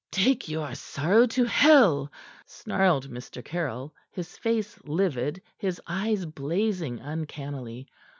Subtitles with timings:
[0.11, 2.11] "Take your sorrow to hell,"
[2.47, 3.45] snarled Mr.
[3.45, 7.85] Caryll, his face livid, his eyes blazing uncannily.